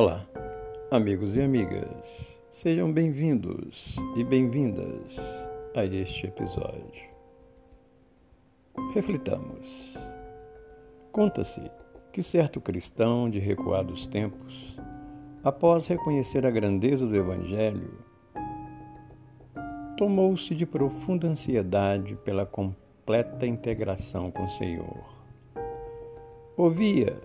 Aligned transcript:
Olá, 0.00 0.24
amigos 0.92 1.34
e 1.34 1.42
amigas, 1.42 2.38
sejam 2.52 2.92
bem-vindos 2.92 3.96
e 4.14 4.22
bem-vindas 4.22 5.16
a 5.74 5.84
este 5.84 6.28
episódio. 6.28 7.02
Reflitamos. 8.94 9.98
Conta-se 11.10 11.68
que 12.12 12.22
certo 12.22 12.60
cristão 12.60 13.28
de 13.28 13.40
recuados 13.40 14.06
tempos, 14.06 14.78
após 15.42 15.88
reconhecer 15.88 16.46
a 16.46 16.50
grandeza 16.52 17.04
do 17.04 17.16
Evangelho, 17.16 17.98
tomou-se 19.96 20.54
de 20.54 20.64
profunda 20.64 21.26
ansiedade 21.26 22.14
pela 22.24 22.46
completa 22.46 23.44
integração 23.48 24.30
com 24.30 24.44
o 24.44 24.50
Senhor. 24.50 25.04
Ouvia, 26.56 27.20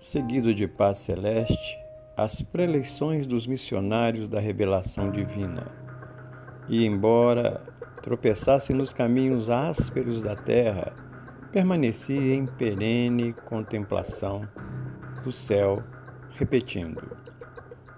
seguido 0.00 0.52
de 0.52 0.66
paz 0.66 0.98
celeste, 0.98 1.87
as 2.18 2.42
preleições 2.42 3.28
dos 3.28 3.46
missionários 3.46 4.28
da 4.28 4.40
revelação 4.40 5.08
divina. 5.08 5.68
E, 6.68 6.84
embora 6.84 7.62
tropeçasse 8.02 8.74
nos 8.74 8.92
caminhos 8.92 9.48
ásperos 9.48 10.20
da 10.20 10.34
terra, 10.34 10.92
permanecia 11.52 12.34
em 12.34 12.44
perene 12.44 13.32
contemplação 13.46 14.48
do 15.22 15.30
céu, 15.30 15.80
repetindo: 16.30 17.00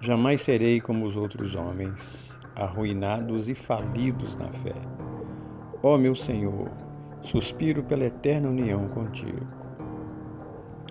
Jamais 0.02 0.42
serei 0.42 0.82
como 0.82 1.06
os 1.06 1.16
outros 1.16 1.54
homens, 1.54 2.38
arruinados 2.54 3.48
e 3.48 3.54
falidos 3.54 4.36
na 4.36 4.52
fé. 4.52 4.76
Ó 5.82 5.96
meu 5.96 6.14
Senhor, 6.14 6.70
suspiro 7.22 7.82
pela 7.82 8.04
eterna 8.04 8.50
união 8.50 8.86
contigo. 8.88 9.46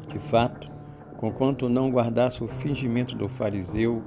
De 0.07 0.17
fato, 0.17 0.78
conquanto 1.19 1.67
não 1.67 1.91
guardasse 1.91 2.41
o 2.41 2.47
fingimento 2.47 3.13
do 3.13 3.27
fariseu 3.27 4.01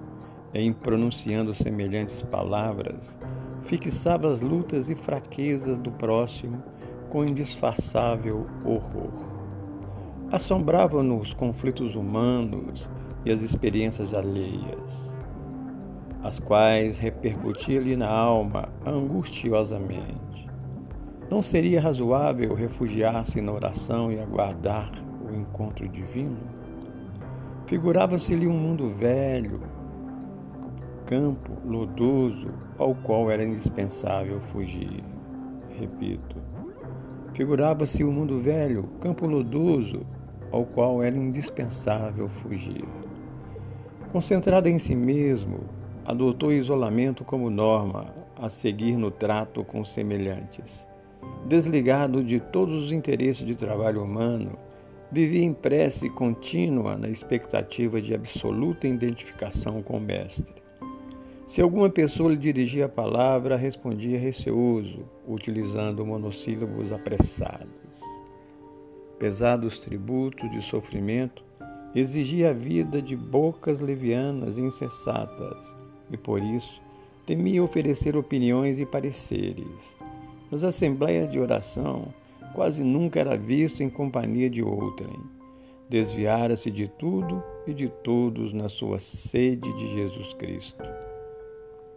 em 0.54 0.72
pronunciando 0.72 1.52
semelhantes 1.52 2.22
palavras, 2.22 3.14
fixava 3.60 4.32
as 4.32 4.40
lutas 4.40 4.88
e 4.88 4.94
fraquezas 4.94 5.78
do 5.78 5.90
próximo 5.90 6.62
com 7.10 7.22
indisfarçável 7.22 8.46
horror. 8.64 9.12
Assombravam-no 10.30 11.18
os 11.20 11.34
conflitos 11.34 11.94
humanos 11.94 12.88
e 13.26 13.30
as 13.30 13.42
experiências 13.42 14.14
alheias, 14.14 15.14
as 16.22 16.38
quais 16.38 16.96
repercutiam-lhe 16.96 17.94
na 17.94 18.08
alma 18.08 18.70
angustiosamente. 18.86 20.48
Não 21.30 21.42
seria 21.42 21.78
razoável 21.78 22.54
refugiar-se 22.54 23.42
na 23.42 23.52
oração 23.52 24.10
e 24.10 24.18
aguardar 24.18 24.90
o 25.30 25.34
encontro 25.34 25.86
divino? 25.86 26.61
Figurava-se-lhe 27.72 28.46
um 28.46 28.52
mundo 28.52 28.90
velho, 28.90 29.62
campo 31.06 31.52
lodoso 31.64 32.52
ao 32.76 32.94
qual 32.94 33.30
era 33.30 33.42
indispensável 33.42 34.42
fugir. 34.42 35.02
Repito, 35.70 36.36
figurava-se 37.32 38.04
o 38.04 38.10
um 38.10 38.12
mundo 38.12 38.40
velho, 38.40 38.82
campo 39.00 39.24
lodoso 39.24 40.02
ao 40.50 40.66
qual 40.66 41.02
era 41.02 41.16
indispensável 41.16 42.28
fugir. 42.28 42.84
Concentrado 44.12 44.68
em 44.68 44.78
si 44.78 44.94
mesmo, 44.94 45.60
adotou 46.04 46.50
o 46.50 46.52
isolamento 46.52 47.24
como 47.24 47.48
norma 47.48 48.14
a 48.36 48.50
seguir 48.50 48.98
no 48.98 49.10
trato 49.10 49.64
com 49.64 49.82
semelhantes. 49.82 50.86
Desligado 51.46 52.22
de 52.22 52.38
todos 52.38 52.84
os 52.84 52.92
interesses 52.92 53.46
de 53.46 53.54
trabalho 53.54 54.04
humano, 54.04 54.58
Vivia 55.12 55.44
em 55.44 55.52
prece 55.52 56.08
contínua 56.08 56.96
na 56.96 57.06
expectativa 57.06 58.00
de 58.00 58.14
absoluta 58.14 58.88
identificação 58.88 59.82
com 59.82 59.98
o 59.98 60.00
Mestre. 60.00 60.54
Se 61.46 61.60
alguma 61.60 61.90
pessoa 61.90 62.30
lhe 62.30 62.38
dirigia 62.38 62.86
a 62.86 62.88
palavra, 62.88 63.54
respondia 63.54 64.18
receoso, 64.18 65.04
utilizando 65.28 66.06
monossílabos 66.06 66.94
apressados. 66.94 67.68
Pesados 69.18 69.80
tributos 69.80 70.50
de 70.50 70.62
sofrimento, 70.62 71.44
exigia 71.94 72.48
a 72.48 72.54
vida 72.54 73.02
de 73.02 73.14
bocas 73.14 73.82
levianas 73.82 74.56
e 74.56 74.62
insensatas, 74.62 75.76
e 76.10 76.16
por 76.16 76.42
isso 76.42 76.80
temia 77.26 77.62
oferecer 77.62 78.16
opiniões 78.16 78.78
e 78.78 78.86
pareceres. 78.86 79.94
Nas 80.50 80.64
assembleias 80.64 81.30
de 81.30 81.38
oração, 81.38 82.14
quase 82.54 82.84
nunca 82.84 83.20
era 83.20 83.36
visto 83.36 83.82
em 83.82 83.90
companhia 83.90 84.48
de 84.48 84.62
outrem. 84.62 85.18
Desviara-se 85.88 86.70
de 86.70 86.88
tudo 86.88 87.42
e 87.66 87.74
de 87.74 87.88
todos 87.88 88.52
na 88.52 88.68
sua 88.68 88.98
sede 88.98 89.72
de 89.74 89.92
Jesus 89.92 90.32
Cristo. 90.34 90.82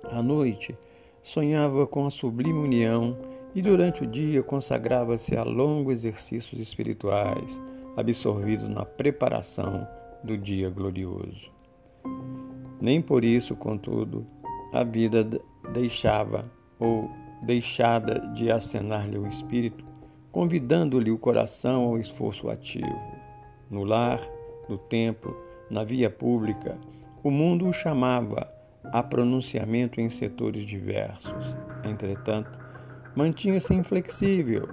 À 0.04 0.22
noite, 0.22 0.78
sonhava 1.22 1.88
com 1.88 2.06
a 2.06 2.10
sublime 2.10 2.60
união 2.60 3.18
e 3.56 3.62
durante 3.62 4.04
o 4.04 4.08
dia 4.08 4.44
consagrava-se 4.44 5.36
a 5.36 5.44
longos 5.44 5.94
exercícios 5.94 6.60
espirituais, 6.60 7.60
absorvidos 7.96 8.68
na 8.68 8.86
preparação 8.86 9.88
do 10.24 10.38
dia 10.38 10.70
glorioso. 10.70 11.50
Nem 12.82 13.02
por 13.02 13.24
isso, 13.24 13.56
contudo, 13.56 14.26
a 14.74 14.84
vida 14.84 15.24
deixava 15.74 16.52
ou 16.80 17.10
deixada 17.44 18.20
de 18.34 18.52
acenar-lhe 18.52 19.18
o 19.18 19.26
espírito 19.26 19.86
convidando-lhe 20.36 21.12
o 21.12 21.18
coração 21.18 21.86
ao 21.86 21.98
esforço 21.98 22.50
ativo. 22.50 23.02
No 23.72 23.86
lar, 23.86 24.20
no 24.68 24.78
templo, 24.78 25.34
na 25.70 25.82
via 25.82 26.10
pública, 26.10 26.78
o 27.24 27.32
mundo 27.32 27.66
o 27.66 27.72
chamava 27.72 28.46
a 28.84 29.02
pronunciamento 29.02 30.02
em 30.02 30.10
setores 30.10 30.68
diversos. 30.68 31.56
Entretanto, 31.86 32.60
mantinha-se 33.16 33.74
inflexível, 33.74 34.68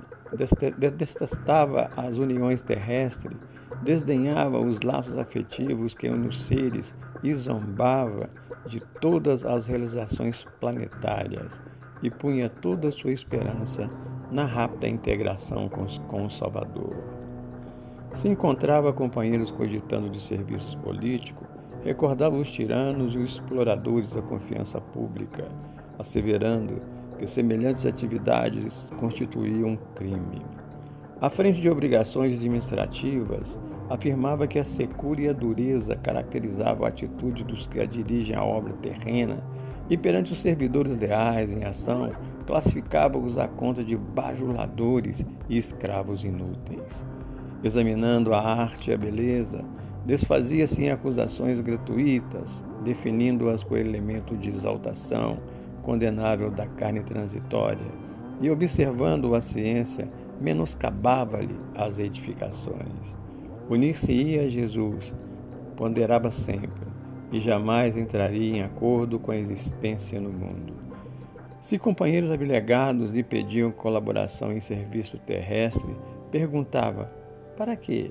detestava 0.76 1.92
as 1.96 2.18
uniões 2.18 2.60
terrestres, 2.60 3.38
desdenhava 3.84 4.58
os 4.58 4.80
laços 4.80 5.16
afetivos 5.16 5.94
que 5.94 6.08
unem 6.08 6.26
os 6.26 6.42
seres 6.42 6.92
e 7.22 7.32
zombava 7.36 8.28
de 8.66 8.80
todas 9.00 9.44
as 9.44 9.68
realizações 9.68 10.44
planetárias 10.58 11.60
e 12.02 12.10
punha 12.10 12.48
toda 12.48 12.88
a 12.88 12.92
sua 12.92 13.12
esperança 13.12 13.88
na 14.32 14.44
rápida 14.44 14.88
integração 14.88 15.68
com, 15.68 15.86
com 16.08 16.26
o 16.26 16.30
Salvador. 16.30 16.96
Se 18.14 18.28
encontrava 18.28 18.92
companheiros 18.92 19.50
cogitando 19.50 20.08
de 20.08 20.18
serviços 20.18 20.74
políticos, 20.76 21.46
recordava 21.84 22.36
os 22.36 22.50
tiranos 22.50 23.14
e 23.14 23.18
os 23.18 23.32
exploradores 23.32 24.14
da 24.14 24.22
confiança 24.22 24.80
pública, 24.80 25.48
asseverando 25.98 26.80
que 27.18 27.26
semelhantes 27.26 27.84
atividades 27.84 28.90
constituíam 28.98 29.70
um 29.70 29.76
crime. 29.94 30.42
À 31.20 31.28
frente 31.28 31.60
de 31.60 31.68
obrigações 31.68 32.36
administrativas, 32.36 33.58
afirmava 33.88 34.46
que 34.46 34.58
a 34.58 34.64
secura 34.64 35.20
e 35.20 35.28
a 35.28 35.32
dureza 35.32 35.94
caracterizavam 35.96 36.86
a 36.86 36.88
atitude 36.88 37.44
dos 37.44 37.66
que 37.66 37.80
a 37.80 37.86
dirigem 37.86 38.34
à 38.34 38.42
obra 38.42 38.72
terrena 38.74 39.42
e 39.92 39.96
perante 39.98 40.32
os 40.32 40.40
servidores 40.40 40.96
leais 40.96 41.52
em 41.52 41.64
ação, 41.64 42.12
classificava-os 42.46 43.36
à 43.36 43.46
conta 43.46 43.84
de 43.84 43.94
bajuladores 43.94 45.22
e 45.50 45.58
escravos 45.58 46.24
inúteis. 46.24 47.04
Examinando 47.62 48.32
a 48.32 48.40
arte 48.40 48.90
e 48.90 48.94
a 48.94 48.96
beleza, 48.96 49.62
desfazia-se 50.06 50.82
em 50.82 50.88
acusações 50.88 51.60
gratuitas, 51.60 52.64
definindo-as 52.82 53.62
com 53.62 53.76
elemento 53.76 54.34
de 54.34 54.48
exaltação 54.48 55.36
condenável 55.82 56.50
da 56.50 56.66
carne 56.66 57.02
transitória, 57.02 57.92
e 58.40 58.50
observando 58.50 59.34
a 59.34 59.42
ciência, 59.42 60.08
menoscabava-lhe 60.40 61.60
as 61.74 61.98
edificações. 61.98 63.14
Unir-se-ia 63.68 64.44
a 64.44 64.48
Jesus, 64.48 65.14
ponderava 65.76 66.30
sempre, 66.30 66.91
e 67.32 67.40
jamais 67.40 67.96
entraria 67.96 68.58
em 68.58 68.62
acordo 68.62 69.18
com 69.18 69.32
a 69.32 69.36
existência 69.36 70.20
no 70.20 70.30
mundo. 70.30 70.74
Se 71.62 71.78
companheiros 71.78 72.30
abnegados 72.30 73.10
lhe 73.10 73.22
pediam 73.22 73.70
colaboração 73.70 74.52
em 74.52 74.60
serviço 74.60 75.18
terrestre, 75.18 75.96
perguntava: 76.30 77.10
para 77.56 77.74
quê? 77.74 78.10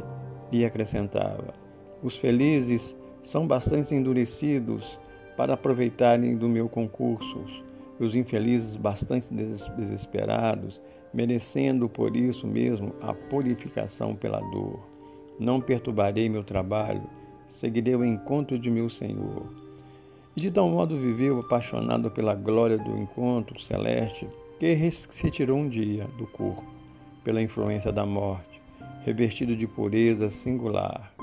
E 0.52 0.66
acrescentava: 0.66 1.54
os 2.02 2.18
felizes 2.18 2.98
são 3.22 3.46
bastante 3.46 3.94
endurecidos 3.94 5.00
para 5.38 5.54
aproveitarem 5.54 6.36
do 6.36 6.50
meu 6.50 6.68
concurso, 6.68 7.44
e 8.00 8.04
os 8.04 8.16
infelizes 8.16 8.76
bastante 8.76 9.32
desesperados, 9.32 10.82
merecendo 11.14 11.88
por 11.88 12.16
isso 12.16 12.48
mesmo 12.48 12.96
a 13.02 13.14
purificação 13.14 14.16
pela 14.16 14.40
dor. 14.40 14.80
Não 15.40 15.62
perturbarei 15.62 16.30
meu 16.30 16.44
trabalho, 16.44 17.04
seguirei 17.52 17.96
o 17.96 18.06
encontro 18.06 18.58
de 18.58 18.72
meu 18.72 18.90
Senhor. 18.90 19.44
E 20.36 20.42
de 20.42 20.50
tal 20.50 20.70
modo 20.70 20.98
viveu 20.98 21.40
apaixonado 21.40 22.10
pela 22.10 22.34
glória 22.34 22.78
do 22.78 22.98
encontro 22.98 23.60
celeste, 23.60 24.28
que 24.58 24.92
se 24.92 25.24
retirou 25.24 25.58
um 25.58 25.68
dia 25.68 26.08
do 26.18 26.26
corpo, 26.26 26.64
pela 27.24 27.42
influência 27.42 27.92
da 27.92 28.06
morte, 28.06 28.62
revestido 29.04 29.56
de 29.56 29.68
pureza 29.68 30.30
singular. 30.30 31.14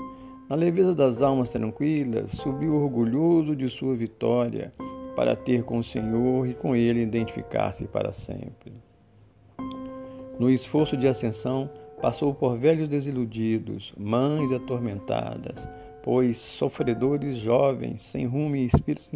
Na 0.47 0.55
leveza 0.55 0.93
das 0.93 1.21
almas 1.21 1.49
tranquilas, 1.49 2.31
subiu 2.31 2.75
orgulhoso 2.75 3.55
de 3.55 3.69
sua 3.69 3.95
vitória 3.95 4.73
para 5.15 5.35
ter 5.35 5.63
com 5.63 5.79
o 5.79 5.83
Senhor 5.83 6.47
e 6.47 6.53
com 6.53 6.75
Ele 6.75 7.01
identificar-se 7.01 7.85
para 7.85 8.11
sempre. 8.11 8.71
No 10.39 10.49
esforço 10.49 10.95
de 10.95 11.07
ascensão, 11.07 11.69
passou 12.01 12.33
por 12.33 12.57
velhos 12.57 12.87
desiludidos, 12.87 13.93
mães 13.97 14.51
atormentadas, 14.51 15.67
pois 16.03 16.37
sofredores 16.37 17.37
jovens, 17.37 18.01
sem 18.01 18.25
rumo 18.25 18.55
e 18.55 18.65
espíritos 18.65 19.11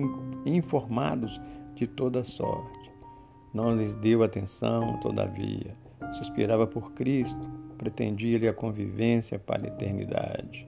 informados 0.46 1.40
de 1.76 1.88
toda 1.88 2.24
sorte. 2.24 2.92
Não 3.54 3.76
lhes 3.76 3.96
deu 3.96 4.24
atenção, 4.24 5.00
todavia. 5.00 5.76
Suspirava 6.14 6.68
por 6.68 6.94
Cristo, 6.94 7.42
pretendia-lhe 7.78 8.48
a 8.48 8.54
convivência 8.54 9.40
para 9.40 9.66
a 9.66 9.68
eternidade. 9.68 10.68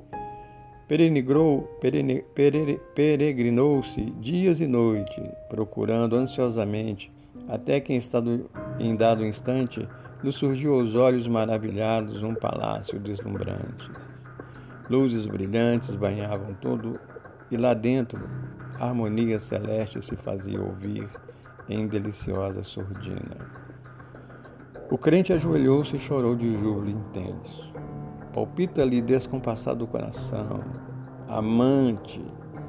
Peregrinou-se 2.95 4.01
dias 4.21 4.59
e 4.59 4.67
noites, 4.67 5.23
procurando 5.49 6.15
ansiosamente, 6.15 7.11
até 7.47 7.79
que 7.79 7.97
em 8.79 8.95
dado 8.95 9.25
instante 9.25 9.87
lhe 10.23 10.31
surgiu 10.31 10.75
aos 10.75 10.95
olhos 10.95 11.27
maravilhados 11.27 12.21
um 12.23 12.35
palácio 12.35 12.99
deslumbrante. 12.99 13.89
Luzes 14.89 15.25
brilhantes 15.25 15.95
banhavam 15.95 16.53
todo 16.55 16.99
e 17.49 17.57
lá 17.57 17.73
dentro 17.73 18.29
a 18.79 18.87
harmonia 18.87 19.39
celeste 19.39 20.01
se 20.01 20.15
fazia 20.15 20.61
ouvir 20.61 21.09
em 21.67 21.87
deliciosa 21.87 22.61
surdina. 22.61 23.37
O 24.91 24.97
crente 24.97 25.33
ajoelhou-se 25.33 25.95
e 25.95 25.99
chorou 25.99 26.35
de 26.35 26.53
júbilo 26.59 26.89
intenso. 26.89 27.73
Palpita-lhe 28.33 29.01
descompassado 29.01 29.85
o 29.85 29.87
coração, 29.87 30.63
amante, 31.27 32.23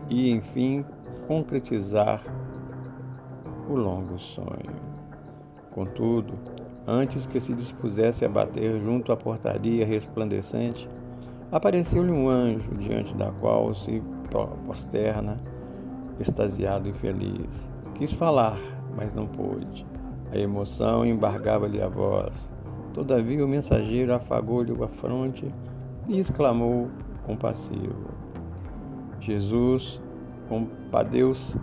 e 0.09 0.31
enfim 0.31 0.85
concretizar 1.27 2.23
o 3.69 3.75
longo 3.75 4.19
sonho. 4.19 4.81
Contudo, 5.73 6.39
antes 6.87 7.27
que 7.27 7.41
se 7.41 7.53
dispusesse 7.53 8.25
a 8.25 8.29
bater 8.29 8.81
junto 8.81 9.13
à 9.13 9.17
portaria 9.17 9.85
resplandecente, 9.85 10.89
apareceu-lhe 11.51 12.11
um 12.11 12.29
anjo 12.29 12.75
diante 12.75 13.15
da 13.15 13.31
qual 13.31 13.75
se 13.75 14.03
posterna, 14.67 15.39
extasiado 16.19 16.89
e 16.89 16.93
feliz. 16.93 17.69
Quis 17.95 18.13
falar, 18.13 18.61
mas 18.97 19.15
não 19.15 19.27
pôde. 19.27 19.87
A 20.33 20.37
emoção 20.37 21.07
embargava-lhe 21.07 21.81
a 21.81 21.89
voz. 21.89 22.53
Todavia 22.93 23.45
o 23.45 23.49
mensageiro 23.49 24.15
afagou-lhe 24.15 24.73
a 24.83 24.89
fronte 24.89 25.53
e 26.09 26.19
exclamou 26.19 26.89
compassivo: 27.25 28.11
Jesus 29.21 30.01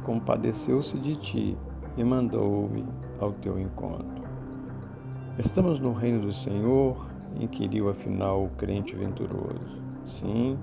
compadeceu-se 0.04 0.98
de 1.00 1.16
ti 1.16 1.58
e 1.98 2.04
mandou-me 2.04 2.86
ao 3.20 3.32
teu 3.34 3.60
encontro. 3.60 4.24
Estamos 5.38 5.80
no 5.80 5.94
reino 5.94 6.22
do 6.22 6.32
Senhor? 6.32 7.13
Inquiriu 7.40 7.90
afinal 7.90 8.44
o 8.44 8.50
crente 8.50 8.96
venturoso. 8.96 9.82
Sim, 10.06 10.58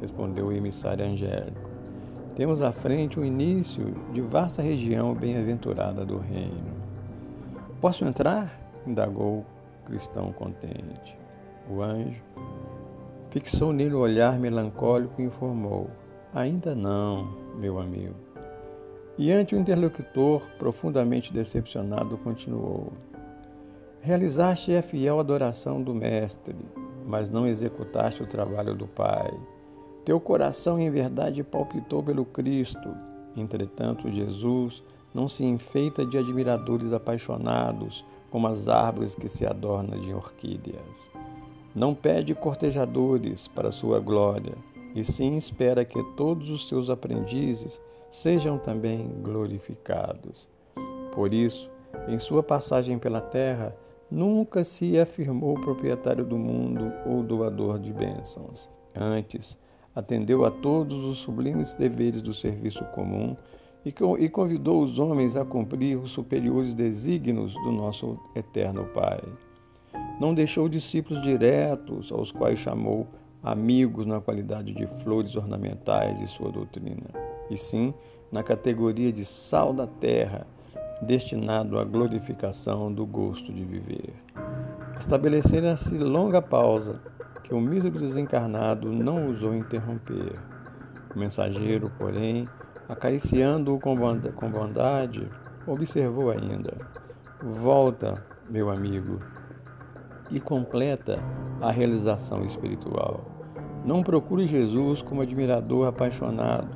respondeu 0.00 0.46
o 0.46 0.52
emissário 0.52 1.04
angélico. 1.04 1.70
Temos 2.34 2.62
à 2.62 2.70
frente 2.70 3.18
o 3.18 3.24
início 3.24 3.94
de 4.12 4.20
vasta 4.20 4.60
região 4.60 5.14
bem-aventurada 5.14 6.04
do 6.04 6.18
reino. 6.18 6.74
Posso 7.80 8.04
entrar? 8.04 8.60
indagou 8.86 9.38
o 9.38 9.84
cristão 9.86 10.32
contente. 10.32 11.18
O 11.68 11.82
anjo 11.82 12.22
fixou 13.30 13.72
nele 13.72 13.94
o 13.94 14.00
olhar 14.00 14.38
melancólico 14.38 15.20
e 15.20 15.24
informou: 15.24 15.90
Ainda 16.34 16.74
não, 16.74 17.26
meu 17.58 17.78
amigo. 17.78 18.14
E 19.18 19.32
ante 19.32 19.54
o 19.54 19.58
interlocutor, 19.58 20.42
profundamente 20.58 21.32
decepcionado, 21.32 22.18
continuou: 22.18 22.92
Realizaste 24.00 24.74
a 24.74 24.82
fiel 24.82 25.18
adoração 25.18 25.82
do 25.82 25.94
Mestre, 25.94 26.56
mas 27.04 27.30
não 27.30 27.46
executaste 27.46 28.22
o 28.22 28.26
trabalho 28.26 28.74
do 28.74 28.86
Pai. 28.86 29.32
Teu 30.04 30.20
coração 30.20 30.78
em 30.78 30.90
verdade 30.90 31.42
palpitou 31.42 32.02
pelo 32.02 32.24
Cristo. 32.24 32.94
Entretanto, 33.36 34.10
Jesus 34.10 34.82
não 35.12 35.26
se 35.26 35.44
enfeita 35.44 36.06
de 36.06 36.16
admiradores 36.16 36.92
apaixonados 36.92 38.04
como 38.30 38.46
as 38.46 38.68
árvores 38.68 39.14
que 39.14 39.28
se 39.28 39.46
adornam 39.46 39.98
de 39.98 40.12
orquídeas. 40.12 41.08
Não 41.74 41.94
pede 41.94 42.34
cortejadores 42.34 43.48
para 43.48 43.72
sua 43.72 43.98
glória, 43.98 44.54
e 44.94 45.02
sim 45.04 45.36
espera 45.36 45.84
que 45.84 46.02
todos 46.16 46.50
os 46.50 46.68
seus 46.68 46.88
aprendizes 46.88 47.80
sejam 48.10 48.58
também 48.58 49.08
glorificados. 49.22 50.48
Por 51.12 51.34
isso, 51.34 51.70
em 52.08 52.18
sua 52.18 52.42
passagem 52.42 52.98
pela 52.98 53.20
terra, 53.20 53.76
nunca 54.10 54.64
se 54.64 54.98
afirmou 54.98 55.60
proprietário 55.60 56.24
do 56.24 56.38
mundo 56.38 56.92
ou 57.04 57.22
doador 57.22 57.78
de 57.78 57.92
bênçãos. 57.92 58.68
Antes, 58.94 59.58
atendeu 59.94 60.44
a 60.44 60.50
todos 60.50 61.04
os 61.04 61.18
sublimes 61.18 61.74
deveres 61.74 62.22
do 62.22 62.32
serviço 62.32 62.84
comum 62.86 63.36
e 63.84 64.28
convidou 64.28 64.82
os 64.82 64.98
homens 64.98 65.36
a 65.36 65.44
cumprir 65.44 65.96
os 65.96 66.10
superiores 66.10 66.74
desígnios 66.74 67.54
do 67.54 67.70
nosso 67.70 68.18
eterno 68.34 68.84
Pai. 68.86 69.22
Não 70.20 70.34
deixou 70.34 70.68
discípulos 70.68 71.22
diretos, 71.22 72.10
aos 72.10 72.32
quais 72.32 72.58
chamou 72.58 73.06
amigos 73.42 74.06
na 74.06 74.20
qualidade 74.20 74.72
de 74.72 74.86
flores 74.86 75.36
ornamentais 75.36 76.18
de 76.18 76.26
sua 76.26 76.50
doutrina, 76.50 77.06
e 77.48 77.56
sim 77.56 77.94
na 78.32 78.42
categoria 78.42 79.12
de 79.12 79.24
sal 79.24 79.72
da 79.72 79.86
terra, 79.86 80.46
destinado 81.02 81.78
à 81.78 81.84
glorificação 81.84 82.92
do 82.92 83.04
gosto 83.04 83.52
de 83.52 83.64
viver. 83.64 84.14
Estabelecera-se 84.98 85.96
longa 85.98 86.40
pausa, 86.40 87.00
que 87.42 87.54
o 87.54 87.60
mísero 87.60 87.98
desencarnado 87.98 88.90
não 88.92 89.26
ousou 89.26 89.54
interromper. 89.54 90.38
O 91.14 91.18
mensageiro, 91.18 91.92
porém, 91.98 92.48
acariciando-o 92.88 93.78
com 93.78 94.50
bondade, 94.50 95.28
observou 95.66 96.30
ainda: 96.30 96.74
Volta, 97.42 98.24
meu 98.48 98.70
amigo, 98.70 99.20
e 100.30 100.40
completa 100.40 101.22
a 101.60 101.70
realização 101.70 102.42
espiritual. 102.44 103.24
Não 103.84 104.02
procure 104.02 104.46
Jesus 104.46 105.02
como 105.02 105.20
admirador 105.20 105.86
apaixonado, 105.86 106.74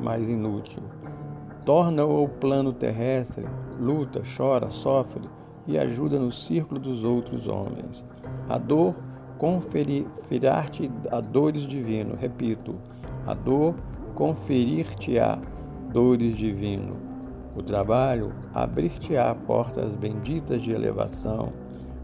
mas 0.00 0.28
inútil 0.28 0.82
torna-o 1.64 2.18
ao 2.18 2.28
plano 2.28 2.72
terrestre, 2.72 3.44
luta, 3.80 4.22
chora, 4.36 4.70
sofre 4.70 5.22
e 5.66 5.78
ajuda 5.78 6.18
no 6.18 6.30
círculo 6.30 6.80
dos 6.80 7.04
outros 7.04 7.48
homens. 7.48 8.04
A 8.48 8.58
dor 8.58 8.94
conferir-te 9.38 10.88
a 11.10 11.20
dores 11.20 11.62
divino, 11.62 12.14
repito, 12.14 12.76
a 13.26 13.34
dor 13.34 13.74
conferir-te-á 14.14 15.38
dores 15.92 16.36
divino. 16.36 16.96
O 17.56 17.62
trabalho 17.62 18.32
abrir-te-á 18.52 19.34
portas 19.46 19.94
benditas 19.94 20.60
de 20.60 20.72
elevação. 20.72 21.52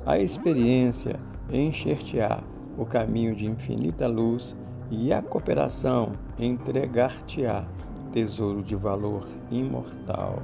A 0.07 0.19
experiência 0.19 1.19
encher-te-á 1.53 2.43
o 2.79 2.87
caminho 2.87 3.35
de 3.35 3.47
infinita 3.47 4.07
luz 4.07 4.57
e 4.91 5.13
a 5.13 5.21
cooperação 5.21 6.13
entregar-te-á 6.39 7.67
tesouro 8.13 8.63
de 8.63 8.77
valor 8.77 9.27
imortal. 9.51 10.43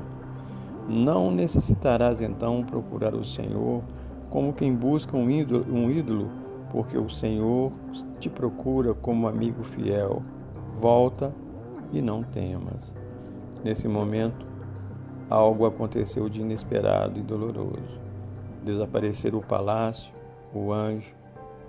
Não 0.89 1.31
necessitarás 1.31 2.21
então 2.21 2.63
procurar 2.65 3.15
o 3.15 3.25
Senhor 3.25 3.83
como 4.31 4.53
quem 4.53 4.75
busca 4.75 5.17
um 5.17 5.31
ídolo, 5.31 5.67
um 5.69 5.91
ídolo, 5.91 6.31
porque 6.71 6.97
o 6.97 7.09
Senhor 7.09 7.73
te 8.21 8.29
procura 8.29 8.95
como 8.95 9.29
amigo 9.29 9.63
fiel. 9.65 10.23
Volta 10.81 11.35
e 11.93 12.01
não 12.01 12.23
temas. 12.23 12.95
Nesse 13.65 13.89
momento, 13.89 14.47
algo 15.29 15.67
aconteceu 15.67 16.29
de 16.29 16.41
inesperado 16.41 17.19
e 17.19 17.23
doloroso. 17.23 18.01
Desapareceram 18.65 19.39
o 19.39 19.47
palácio, 19.47 20.13
o 20.55 20.73
anjo 20.73 21.15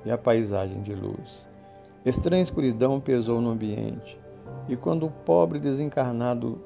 e 0.05 0.11
a 0.11 0.17
paisagem 0.17 0.81
de 0.81 0.93
luz. 0.93 1.47
Estranha 2.05 2.41
escuridão 2.41 2.99
pesou 2.99 3.41
no 3.41 3.49
ambiente 3.49 4.19
e 4.67 4.75
quando 4.75 5.05
o 5.05 5.11
pobre 5.11 5.59
desencarnado 5.59 6.59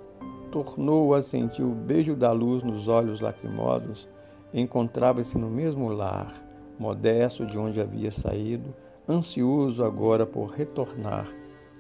tornou 0.52 1.14
a 1.14 1.22
sentir 1.22 1.64
o 1.64 1.74
beijo 1.74 2.16
da 2.16 2.32
luz 2.32 2.64
nos 2.64 2.88
olhos 2.88 3.22
lacrimosos, 3.22 4.08
encontrava-se 4.54 5.38
no 5.38 5.50
mesmo 5.50 5.90
lar, 5.90 6.34
modesto 6.78 7.46
de 7.46 7.58
onde 7.58 7.80
havia 7.80 8.12
saído, 8.12 8.74
ansioso 9.08 9.84
agora 9.84 10.26
por 10.26 10.52
retornar 10.52 11.28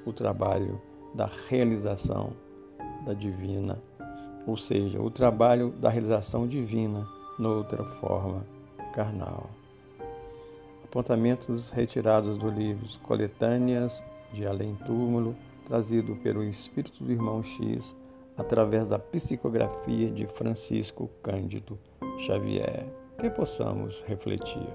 o 0.05 0.13
trabalho 0.13 0.81
da 1.13 1.29
realização 1.49 2.31
da 3.05 3.13
divina, 3.13 3.77
ou 4.47 4.55
seja, 4.55 5.01
o 5.01 5.09
trabalho 5.09 5.71
da 5.71 5.89
realização 5.89 6.47
divina 6.47 7.05
noutra 7.37 7.83
forma 7.83 8.45
carnal. 8.93 9.49
Apontamentos 10.83 11.69
retirados 11.69 12.37
do 12.37 12.49
livro 12.49 12.85
Coletâneas 13.03 14.01
de 14.33 14.45
além 14.45 14.75
túmulo, 14.85 15.35
trazido 15.71 16.17
pelo 16.17 16.43
espírito 16.43 17.01
do 17.01 17.13
irmão 17.13 17.41
X 17.41 17.95
através 18.35 18.89
da 18.89 18.99
psicografia 18.99 20.11
de 20.11 20.27
Francisco 20.27 21.09
Cândido 21.23 21.79
Xavier, 22.19 22.85
que 23.17 23.29
possamos 23.29 24.03
refletir. 24.05 24.67